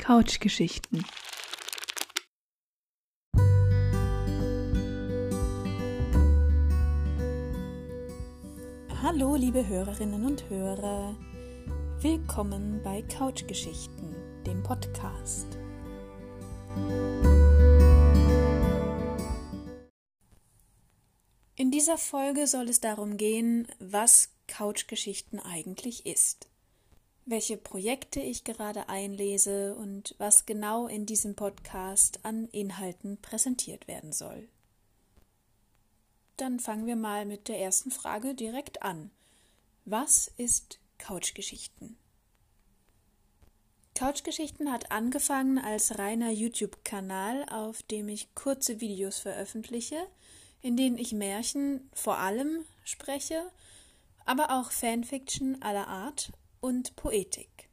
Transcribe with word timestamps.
Couchgeschichten. 0.00 1.04
Hallo, 9.02 9.36
liebe 9.36 9.68
Hörerinnen 9.68 10.24
und 10.24 10.48
Hörer. 10.48 11.14
Willkommen 12.00 12.80
bei 12.82 13.02
Couchgeschichten, 13.02 14.14
dem 14.46 14.62
Podcast. 14.62 15.46
In 21.56 21.70
dieser 21.70 21.98
Folge 21.98 22.46
soll 22.46 22.70
es 22.70 22.80
darum 22.80 23.18
gehen, 23.18 23.68
was 23.78 24.30
Couchgeschichten 24.48 25.38
eigentlich 25.40 26.06
ist 26.06 26.49
welche 27.26 27.56
Projekte 27.56 28.20
ich 28.20 28.44
gerade 28.44 28.88
einlese 28.88 29.74
und 29.76 30.14
was 30.18 30.46
genau 30.46 30.86
in 30.86 31.06
diesem 31.06 31.34
Podcast 31.34 32.20
an 32.24 32.48
Inhalten 32.48 33.18
präsentiert 33.20 33.88
werden 33.88 34.12
soll. 34.12 34.48
Dann 36.36 36.58
fangen 36.58 36.86
wir 36.86 36.96
mal 36.96 37.26
mit 37.26 37.48
der 37.48 37.60
ersten 37.60 37.90
Frage 37.90 38.34
direkt 38.34 38.82
an. 38.82 39.10
Was 39.84 40.28
ist 40.36 40.78
Couchgeschichten? 40.98 41.96
Couchgeschichten 43.94 44.72
hat 44.72 44.90
angefangen 44.90 45.58
als 45.58 45.98
reiner 45.98 46.30
YouTube-Kanal, 46.30 47.44
auf 47.50 47.82
dem 47.82 48.08
ich 48.08 48.34
kurze 48.34 48.80
Videos 48.80 49.18
veröffentliche, 49.18 50.06
in 50.62 50.76
denen 50.76 50.96
ich 50.96 51.12
Märchen 51.12 51.90
vor 51.92 52.16
allem 52.16 52.64
spreche, 52.84 53.50
aber 54.24 54.58
auch 54.58 54.70
Fanfiction 54.70 55.60
aller 55.60 55.88
Art 55.88 56.32
und 56.60 56.96
Poetik. 56.96 57.68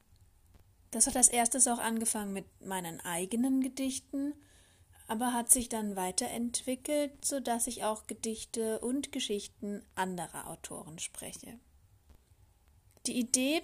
Das 0.91 1.08
hat 1.08 1.18
als 1.18 1.27
erstes 1.27 1.68
auch 1.68 1.80
angefangen 1.80 2.34
mit 2.34 2.46
meinen 2.62 3.02
eigenen 3.02 3.62
Gedichten, 3.62 4.34
aber 5.08 5.34
hat 5.34 5.52
sich 5.52 5.70
dann 5.70 5.96
weiterentwickelt, 5.96 7.24
so 7.24 7.40
dass 7.40 7.68
ich 7.68 7.84
auch 7.84 8.07
Gedichte 8.07 8.79
und 8.79 9.12
Geschichten 9.12 9.84
anderer 9.96 10.49
Autoren 10.49 10.99
spreche. 10.99 11.60
Die 13.05 13.18
Idee 13.18 13.62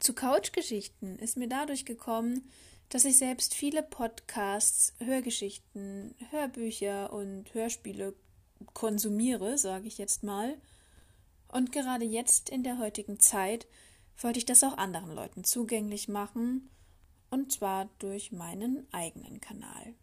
zu 0.00 0.14
Couchgeschichten 0.14 1.18
ist 1.18 1.36
mir 1.36 1.48
dadurch 1.48 1.84
gekommen, 1.84 2.50
dass 2.88 3.04
ich 3.04 3.16
selbst 3.16 3.54
viele 3.54 3.82
Podcasts, 3.82 4.92
Hörgeschichten, 4.98 6.14
Hörbücher 6.30 7.12
und 7.12 7.52
Hörspiele 7.54 8.14
konsumiere, 8.72 9.58
sage 9.58 9.86
ich 9.86 9.98
jetzt 9.98 10.22
mal, 10.22 10.56
und 11.48 11.72
gerade 11.72 12.04
jetzt 12.04 12.50
in 12.50 12.64
der 12.64 12.78
heutigen 12.78 13.20
Zeit 13.20 13.66
wollte 14.18 14.38
ich 14.38 14.44
das 14.44 14.64
auch 14.64 14.78
anderen 14.78 15.14
Leuten 15.14 15.44
zugänglich 15.44 16.08
machen, 16.08 16.70
und 17.30 17.52
zwar 17.52 17.88
durch 17.98 18.32
meinen 18.32 18.86
eigenen 18.92 19.40
Kanal. 19.40 19.94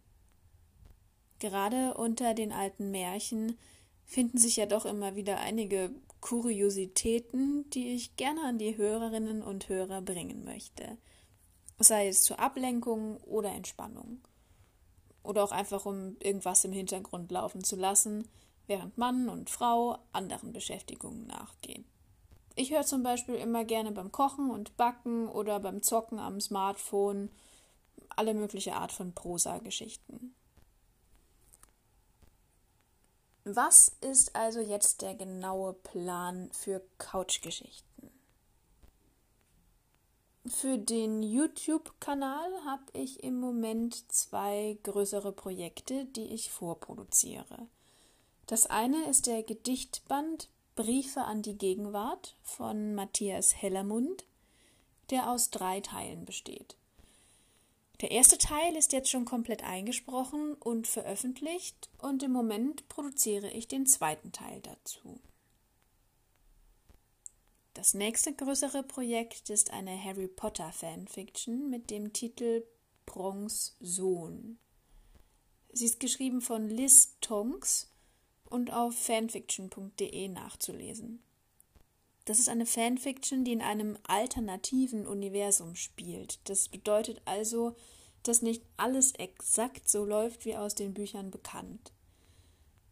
Gerade 1.38 1.94
unter 1.94 2.34
den 2.34 2.52
alten 2.52 2.90
Märchen 2.90 3.58
finden 4.04 4.38
sich 4.38 4.56
ja 4.56 4.66
doch 4.66 4.84
immer 4.84 5.16
wieder 5.16 5.40
einige 5.40 5.90
Kuriositäten, 6.20 7.68
die 7.70 7.94
ich 7.94 8.16
gerne 8.16 8.42
an 8.44 8.58
die 8.58 8.76
Hörerinnen 8.76 9.42
und 9.42 9.68
Hörer 9.68 10.02
bringen 10.02 10.44
möchte. 10.44 10.98
Sei 11.78 12.08
es 12.08 12.22
zur 12.22 12.38
Ablenkung 12.38 13.16
oder 13.22 13.50
Entspannung. 13.50 14.20
Oder 15.24 15.42
auch 15.42 15.52
einfach, 15.52 15.86
um 15.86 16.16
irgendwas 16.20 16.64
im 16.64 16.72
Hintergrund 16.72 17.30
laufen 17.32 17.64
zu 17.64 17.76
lassen, 17.76 18.28
während 18.66 18.98
Mann 18.98 19.28
und 19.28 19.50
Frau 19.50 19.98
anderen 20.12 20.52
Beschäftigungen 20.52 21.26
nachgehen. 21.26 21.84
Ich 22.54 22.70
höre 22.70 22.84
zum 22.84 23.02
Beispiel 23.02 23.36
immer 23.36 23.64
gerne 23.64 23.92
beim 23.92 24.12
Kochen 24.12 24.50
und 24.50 24.76
Backen 24.76 25.28
oder 25.28 25.60
beim 25.60 25.82
Zocken 25.82 26.18
am 26.18 26.40
Smartphone 26.40 27.30
alle 28.10 28.34
mögliche 28.34 28.74
Art 28.74 28.92
von 28.92 29.12
Prosa-Geschichten. 29.14 30.34
Was 33.44 33.88
ist 34.00 34.36
also 34.36 34.60
jetzt 34.60 35.02
der 35.02 35.14
genaue 35.14 35.72
Plan 35.72 36.50
für 36.52 36.82
Couchgeschichten? 36.98 38.10
Für 40.46 40.76
den 40.76 41.22
YouTube-Kanal 41.22 42.50
habe 42.64 42.84
ich 42.92 43.22
im 43.22 43.38
Moment 43.38 44.10
zwei 44.12 44.78
größere 44.82 45.32
Projekte, 45.32 46.04
die 46.04 46.34
ich 46.34 46.50
vorproduziere. 46.50 47.68
Das 48.46 48.66
eine 48.66 49.08
ist 49.08 49.26
der 49.26 49.42
Gedichtband 49.42 50.48
Briefe 50.74 51.22
an 51.22 51.42
die 51.42 51.56
Gegenwart 51.56 52.36
von 52.42 52.94
Matthias 52.94 53.54
Hellermund, 53.54 54.24
der 55.10 55.30
aus 55.30 55.50
drei 55.50 55.80
Teilen 55.80 56.24
besteht. 56.24 56.76
Der 58.00 58.10
erste 58.10 58.36
Teil 58.36 58.74
ist 58.74 58.92
jetzt 58.92 59.10
schon 59.10 59.24
komplett 59.24 59.62
eingesprochen 59.62 60.54
und 60.54 60.88
veröffentlicht 60.88 61.88
und 61.98 62.22
im 62.22 62.32
Moment 62.32 62.88
produziere 62.88 63.50
ich 63.50 63.68
den 63.68 63.86
zweiten 63.86 64.32
Teil 64.32 64.60
dazu. 64.60 65.20
Das 67.74 67.94
nächste 67.94 68.34
größere 68.34 68.82
Projekt 68.82 69.50
ist 69.50 69.72
eine 69.72 70.02
Harry 70.02 70.26
Potter 70.26 70.72
Fanfiction 70.72 71.70
mit 71.70 71.90
dem 71.90 72.12
Titel 72.12 72.64
Bronx 73.06 73.76
Sohn. 73.80 74.58
Sie 75.72 75.86
ist 75.86 76.00
geschrieben 76.00 76.40
von 76.40 76.68
Liz 76.68 77.16
Tonks 77.20 77.91
und 78.52 78.72
auf 78.72 78.94
fanfiction.de 78.94 80.28
nachzulesen. 80.28 81.22
Das 82.24 82.38
ist 82.38 82.48
eine 82.48 82.66
Fanfiction, 82.66 83.44
die 83.44 83.52
in 83.52 83.62
einem 83.62 83.98
alternativen 84.06 85.06
Universum 85.06 85.74
spielt. 85.74 86.38
Das 86.48 86.68
bedeutet 86.68 87.20
also, 87.24 87.74
dass 88.22 88.42
nicht 88.42 88.62
alles 88.76 89.12
exakt 89.12 89.88
so 89.88 90.04
läuft 90.04 90.44
wie 90.44 90.56
aus 90.56 90.74
den 90.74 90.94
Büchern 90.94 91.30
bekannt. 91.30 91.92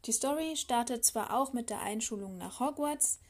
Die 0.06 0.12
Story 0.12 0.56
startet 0.56 1.04
zwar 1.04 1.38
auch 1.38 1.52
mit 1.52 1.70
der 1.70 1.80
Einschulung 1.82 2.38
nach 2.38 2.58
Hogwarts, 2.58 3.20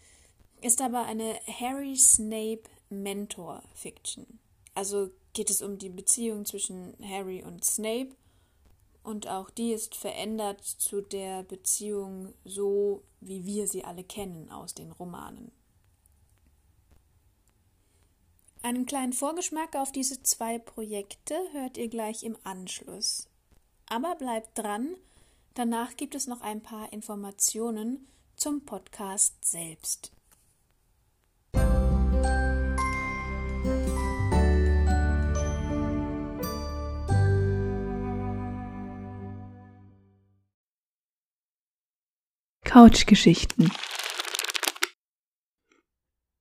ist 0.63 0.81
aber 0.81 1.05
eine 1.05 1.35
Harry 1.47 1.97
Snape 1.97 2.63
Mentor 2.89 3.63
Fiction. 3.75 4.39
Also 4.75 5.11
geht 5.33 5.51
es 5.51 5.63
um 5.63 5.79
die 5.79 5.89
Beziehung 5.89 6.47
zwischen 6.47 6.95
Harry 7.03 7.43
und 7.43 7.65
Snape 7.65 8.15
und 9.03 9.29
auch 9.29 9.51
die 9.51 9.73
ist 9.73 9.95
verändert 9.95 10.63
zu 10.63 11.01
der 11.01 11.43
Beziehung 11.43 12.35
so, 12.45 13.03
wie 13.21 13.45
wir 13.45 13.67
sie 13.67 13.85
alle 13.85 14.05
kennen 14.05 14.51
aus 14.51 14.75
den 14.75 14.93
Romanen. 14.93 15.53
Einen 18.63 18.85
kleinen 18.85 19.15
Vorgeschmack 19.15 19.75
auf 19.75 19.91
diese 19.91 20.23
zwei 20.23 20.59
Projekte 20.59 21.35
hört 21.53 21.79
ihr 21.79 21.89
gleich 21.89 22.23
im 22.25 22.37
Anschluss. 22.45 23.29
Aber 23.87 24.15
bleibt 24.17 24.59
dran, 24.59 24.97
danach 25.55 25.97
gibt 25.97 26.15
es 26.15 26.27
noch 26.27 26.43
ein 26.43 26.63
paar 26.63 26.93
Informationen 26.93 28.07
zum 28.37 28.65
Podcast 28.67 29.45
selbst. 29.45 30.13
Couchgeschichten. 42.73 43.73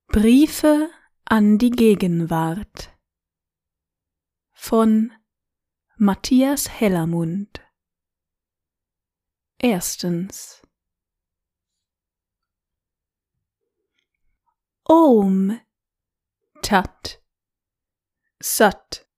Briefe 0.06 0.88
an 1.24 1.58
die 1.58 1.72
Gegenwart 1.72 2.96
von 4.52 5.12
Matthias 5.96 6.70
Hellermund. 6.70 7.60
Erstens. 9.58 10.62
Om 14.84 15.60
Tat 16.62 17.20
Sat 18.40 19.08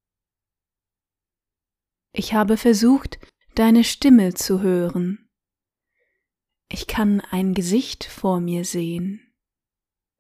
Ich 2.12 2.32
habe 2.32 2.56
versucht, 2.56 3.18
deine 3.54 3.84
Stimme 3.84 4.32
zu 4.32 4.62
hören 4.62 5.21
ich 6.72 6.86
kann 6.86 7.20
ein 7.20 7.54
Gesicht 7.54 8.04
vor 8.04 8.40
mir 8.40 8.64
sehen. 8.64 9.20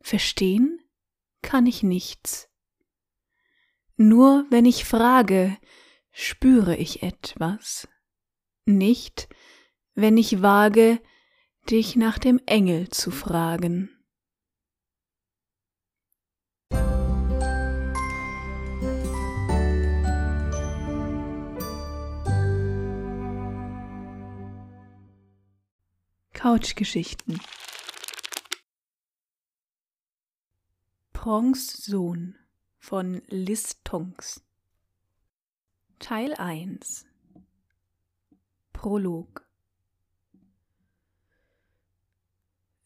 Verstehen 0.00 0.80
kann 1.40 1.66
ich 1.66 1.82
nichts. 1.82 2.48
Nur 3.96 4.46
wenn 4.50 4.66
ich 4.66 4.84
frage, 4.84 5.56
spüre 6.10 6.76
ich 6.76 7.02
etwas. 7.02 7.88
Nicht, 8.66 9.28
wenn 9.94 10.16
ich 10.16 10.42
wage, 10.42 11.00
dich 11.70 11.96
nach 11.96 12.18
dem 12.18 12.40
Engel 12.46 12.88
zu 12.88 13.10
fragen. 13.10 14.01
Couchgeschichten. 26.42 27.40
Prongs 31.12 31.84
Sohn 31.84 32.34
von 32.80 33.22
Liz 33.28 33.80
Tonks. 33.84 34.42
Teil 36.00 36.34
1 36.34 37.06
Prolog 38.72 39.46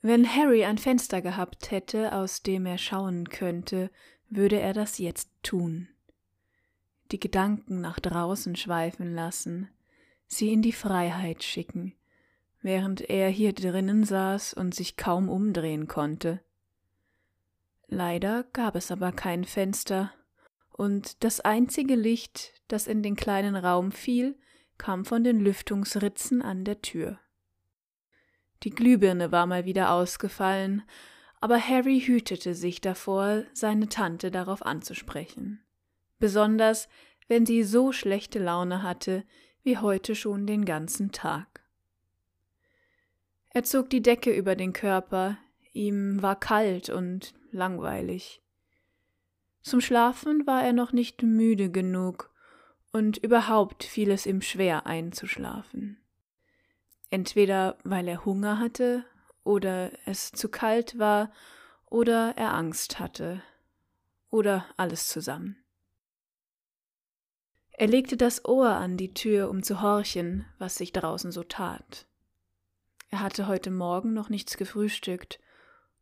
Wenn 0.02 0.28
Harry 0.28 0.66
ein 0.66 0.76
Fenster 0.76 1.22
gehabt 1.22 1.70
hätte, 1.70 2.12
aus 2.12 2.42
dem 2.42 2.66
er 2.66 2.76
schauen 2.76 3.30
könnte, 3.30 3.90
würde 4.28 4.60
er 4.60 4.74
das 4.74 4.98
jetzt 4.98 5.30
tun. 5.42 5.88
Die 7.10 7.18
Gedanken 7.18 7.80
nach 7.80 8.00
draußen 8.00 8.54
schweifen 8.54 9.14
lassen, 9.14 9.70
sie 10.26 10.52
in 10.52 10.60
die 10.60 10.72
Freiheit 10.72 11.42
schicken, 11.42 11.94
während 12.66 13.00
er 13.00 13.30
hier 13.30 13.54
drinnen 13.54 14.04
saß 14.04 14.52
und 14.52 14.74
sich 14.74 14.96
kaum 14.96 15.30
umdrehen 15.30 15.86
konnte. 15.86 16.40
Leider 17.86 18.44
gab 18.52 18.76
es 18.76 18.90
aber 18.90 19.12
kein 19.12 19.44
Fenster, 19.44 20.12
und 20.72 21.24
das 21.24 21.40
einzige 21.40 21.94
Licht, 21.94 22.52
das 22.68 22.86
in 22.86 23.02
den 23.02 23.16
kleinen 23.16 23.56
Raum 23.56 23.92
fiel, 23.92 24.36
kam 24.76 25.06
von 25.06 25.24
den 25.24 25.40
Lüftungsritzen 25.40 26.42
an 26.42 26.64
der 26.64 26.82
Tür. 26.82 27.18
Die 28.62 28.70
Glühbirne 28.70 29.32
war 29.32 29.46
mal 29.46 29.64
wieder 29.64 29.92
ausgefallen, 29.92 30.82
aber 31.40 31.60
Harry 31.60 32.00
hütete 32.00 32.54
sich 32.54 32.82
davor, 32.82 33.44
seine 33.52 33.88
Tante 33.88 34.30
darauf 34.30 34.66
anzusprechen. 34.66 35.62
Besonders, 36.18 36.88
wenn 37.28 37.46
sie 37.46 37.62
so 37.62 37.92
schlechte 37.92 38.38
Laune 38.38 38.82
hatte, 38.82 39.24
wie 39.62 39.78
heute 39.78 40.14
schon 40.14 40.46
den 40.46 40.64
ganzen 40.64 41.12
Tag. 41.12 41.55
Er 43.56 43.64
zog 43.64 43.88
die 43.88 44.02
Decke 44.02 44.36
über 44.36 44.54
den 44.54 44.74
Körper, 44.74 45.38
ihm 45.72 46.20
war 46.20 46.38
kalt 46.38 46.90
und 46.90 47.32
langweilig. 47.52 48.42
Zum 49.62 49.80
Schlafen 49.80 50.46
war 50.46 50.62
er 50.62 50.74
noch 50.74 50.92
nicht 50.92 51.22
müde 51.22 51.70
genug, 51.70 52.30
und 52.92 53.16
überhaupt 53.16 53.82
fiel 53.82 54.10
es 54.10 54.26
ihm 54.26 54.42
schwer 54.42 54.84
einzuschlafen. 54.84 55.96
Entweder 57.08 57.78
weil 57.82 58.08
er 58.08 58.26
Hunger 58.26 58.58
hatte, 58.58 59.06
oder 59.42 59.90
es 60.04 60.32
zu 60.32 60.50
kalt 60.50 60.98
war, 60.98 61.32
oder 61.86 62.34
er 62.36 62.52
Angst 62.52 62.98
hatte, 62.98 63.42
oder 64.28 64.66
alles 64.76 65.08
zusammen. 65.08 65.56
Er 67.72 67.86
legte 67.86 68.18
das 68.18 68.44
Ohr 68.44 68.68
an 68.68 68.98
die 68.98 69.14
Tür, 69.14 69.48
um 69.48 69.62
zu 69.62 69.80
horchen, 69.80 70.44
was 70.58 70.74
sich 70.74 70.92
draußen 70.92 71.32
so 71.32 71.42
tat. 71.42 72.06
Er 73.08 73.20
hatte 73.20 73.46
heute 73.46 73.70
Morgen 73.70 74.12
noch 74.12 74.28
nichts 74.28 74.56
gefrühstückt, 74.56 75.40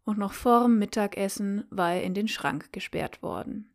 und 0.04 0.18
noch 0.18 0.32
vorm 0.32 0.78
Mittagessen 0.78 1.64
war 1.70 1.94
er 1.94 2.02
in 2.02 2.14
den 2.14 2.28
Schrank 2.28 2.72
gesperrt 2.72 3.22
worden. 3.22 3.74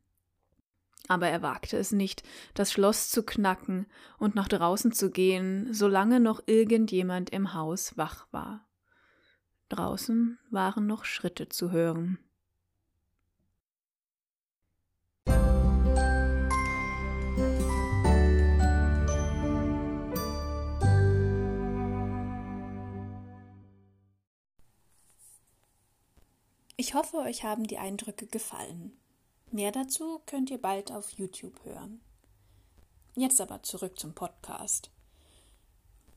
Aber 1.08 1.28
er 1.28 1.42
wagte 1.42 1.76
es 1.76 1.92
nicht, 1.92 2.22
das 2.54 2.72
Schloss 2.72 3.10
zu 3.10 3.24
knacken 3.24 3.88
und 4.20 4.36
nach 4.36 4.48
draußen 4.48 4.92
zu 4.92 5.10
gehen, 5.10 5.74
solange 5.74 6.20
noch 6.20 6.44
irgendjemand 6.46 7.31
im 7.31 7.56
Haus 7.56 7.98
wach 7.98 8.28
war. 8.31 8.68
Draußen 9.70 10.38
waren 10.52 10.86
noch 10.86 11.06
Schritte 11.06 11.50
zu 11.50 11.72
hören. 11.72 12.20
Ich 26.80 26.94
hoffe, 26.94 27.18
euch 27.18 27.44
haben 27.44 27.68
die 27.68 27.78
Eindrücke 27.78 28.26
gefallen. 28.26 28.98
Mehr 29.52 29.74
dazu 29.74 30.22
könnt 30.26 30.50
ihr 30.50 30.60
bald 30.60 30.94
auf 30.94 31.12
YouTube 31.12 31.66
hören. 31.66 32.00
Jetzt 33.18 33.42
aber 33.42 33.64
zurück 33.64 34.00
zum 34.00 34.14
Podcast. 34.14 34.90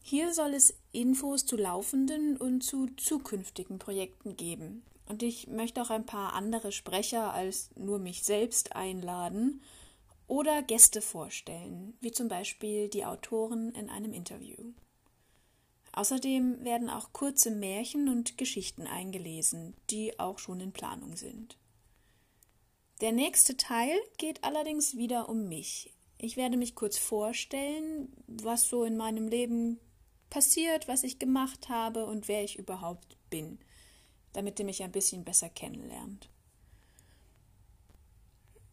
Hier 0.04 0.32
soll 0.32 0.54
es 0.54 0.72
Infos 0.92 1.46
zu 1.46 1.56
laufenden 1.56 2.36
und 2.36 2.60
zu 2.62 2.86
zukünftigen 2.96 3.80
Projekten 3.80 4.36
geben. 4.36 4.84
Und 5.08 5.24
ich 5.24 5.48
möchte 5.48 5.82
auch 5.82 5.90
ein 5.90 6.06
paar 6.06 6.32
andere 6.34 6.70
Sprecher 6.70 7.32
als 7.32 7.70
nur 7.74 7.98
mich 7.98 8.22
selbst 8.22 8.76
einladen 8.76 9.62
oder 10.28 10.62
Gäste 10.62 11.02
vorstellen, 11.02 11.94
wie 12.00 12.12
zum 12.12 12.28
Beispiel 12.28 12.88
die 12.88 13.04
Autoren 13.04 13.74
in 13.74 13.90
einem 13.90 14.12
Interview. 14.12 14.74
Außerdem 15.92 16.64
werden 16.64 16.88
auch 16.88 17.12
kurze 17.12 17.50
Märchen 17.50 18.08
und 18.08 18.38
Geschichten 18.38 18.86
eingelesen, 18.86 19.74
die 19.90 20.18
auch 20.18 20.38
schon 20.38 20.60
in 20.60 20.72
Planung 20.72 21.16
sind. 21.16 21.58
Der 23.02 23.12
nächste 23.12 23.56
Teil 23.56 23.98
geht 24.16 24.42
allerdings 24.42 24.96
wieder 24.96 25.28
um 25.28 25.48
mich. 25.48 25.92
Ich 26.18 26.36
werde 26.36 26.56
mich 26.56 26.74
kurz 26.74 26.96
vorstellen, 26.96 28.12
was 28.26 28.68
so 28.68 28.84
in 28.84 28.96
meinem 28.96 29.28
Leben 29.28 29.80
passiert, 30.30 30.88
was 30.88 31.02
ich 31.02 31.18
gemacht 31.18 31.68
habe 31.68 32.06
und 32.06 32.28
wer 32.28 32.42
ich 32.42 32.58
überhaupt 32.58 33.16
bin, 33.28 33.58
damit 34.32 34.58
ihr 34.58 34.64
mich 34.64 34.82
ein 34.82 34.92
bisschen 34.92 35.24
besser 35.24 35.50
kennenlernt. 35.50 36.30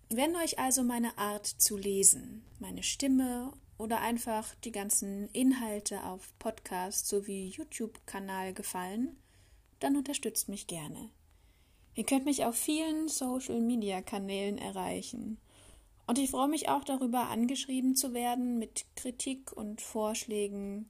Wenn 0.10 0.36
euch 0.38 0.58
also 0.58 0.84
meine 0.84 1.18
Art 1.18 1.46
zu 1.46 1.76
lesen, 1.76 2.46
meine 2.60 2.84
Stimme 2.84 3.52
oder 3.80 4.02
einfach 4.02 4.54
die 4.66 4.72
ganzen 4.72 5.30
Inhalte 5.30 6.04
auf 6.04 6.38
Podcast 6.38 7.08
sowie 7.08 7.48
YouTube-Kanal 7.48 8.54
gefallen, 8.54 9.18
dann 9.80 9.96
unterstützt 9.96 10.50
mich 10.50 10.68
gerne. 10.68 11.10
Ihr 11.96 12.04
könnt 12.04 12.26
mich 12.26 12.46
auf 12.46 12.56
vielen 12.56 13.08
Social-Media-Kanälen 13.08 14.58
erreichen. 14.58 15.40
Und 16.08 16.20
ich 16.20 16.30
freue 16.30 16.50
mich 16.50 16.70
auch 16.70 16.84
darüber, 16.84 17.30
angeschrieben 17.30 17.96
zu 17.96 18.14
werden 18.14 18.60
mit 18.60 18.86
Kritik 18.96 19.54
und 19.54 19.82
Vorschlägen. 19.82 20.90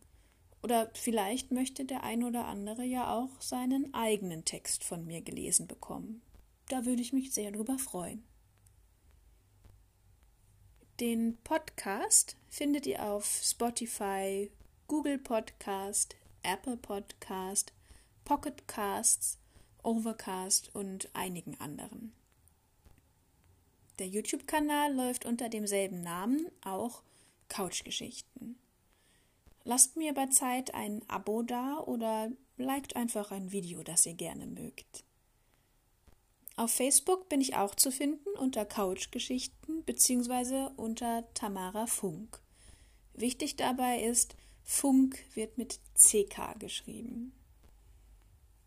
Oder 0.63 0.89
vielleicht 0.93 1.51
möchte 1.51 1.85
der 1.85 2.03
ein 2.03 2.23
oder 2.23 2.45
andere 2.45 2.83
ja 2.83 3.15
auch 3.15 3.39
seinen 3.39 3.93
eigenen 3.93 4.45
Text 4.45 4.83
von 4.83 5.05
mir 5.05 5.21
gelesen 5.21 5.67
bekommen. 5.67 6.21
Da 6.69 6.85
würde 6.85 7.01
ich 7.01 7.13
mich 7.13 7.33
sehr 7.33 7.51
darüber 7.51 7.77
freuen. 7.77 8.23
Den 10.99 11.37
Podcast 11.45 12.35
findet 12.49 12.85
ihr 12.85 13.01
auf 13.05 13.25
Spotify, 13.25 14.51
Google 14.87 15.17
Podcast, 15.17 16.17
Apple 16.43 16.75
Podcast, 16.75 17.71
Pocket 18.25 18.67
Casts, 18.67 19.37
Overcast 19.81 20.75
und 20.75 21.07
einigen 21.13 21.57
anderen. 21.61 22.11
Der 23.97 24.07
YouTube-Kanal 24.07 24.93
läuft 24.93 25.23
unter 25.23 25.47
demselben 25.47 26.01
Namen, 26.01 26.47
auch 26.65 27.01
Couchgeschichten. 27.47 28.59
Lasst 29.63 29.95
mir 29.95 30.13
bei 30.13 30.25
Zeit 30.25 30.73
ein 30.73 31.01
Abo 31.07 31.43
da 31.43 31.77
oder 31.77 32.29
liked 32.57 32.97
einfach 32.97 33.31
ein 33.31 33.53
Video, 33.53 33.83
das 33.83 34.05
ihr 34.05 34.15
gerne 34.15 34.47
mögt. 34.47 35.05
Auf 36.59 36.71
Facebook 36.71 37.29
bin 37.29 37.39
ich 37.39 37.55
auch 37.55 37.73
zu 37.73 37.89
finden 37.89 38.27
unter 38.37 38.65
Couchgeschichten 38.65 39.85
bzw. 39.85 40.71
unter 40.75 41.23
Tamara 41.33 41.87
Funk. 41.87 42.41
Wichtig 43.13 43.55
dabei 43.55 44.01
ist, 44.01 44.35
Funk 44.65 45.23
wird 45.35 45.57
mit 45.57 45.79
CK 45.95 46.59
geschrieben. 46.59 47.31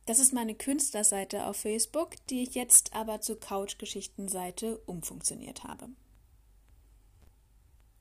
Das 0.06 0.20
ist 0.20 0.32
meine 0.32 0.54
Künstlerseite 0.54 1.44
auf 1.44 1.58
Facebook, 1.58 2.12
die 2.30 2.44
ich 2.44 2.54
jetzt 2.54 2.94
aber 2.94 3.20
zur 3.20 3.38
Couchgeschichtenseite 3.38 4.78
umfunktioniert 4.86 5.64
habe. 5.64 5.90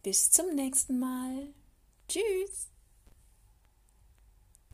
Bis 0.01 0.31
zum 0.31 0.55
nächsten 0.55 0.97
Mal. 0.97 1.53
Tschüss. 2.07 2.69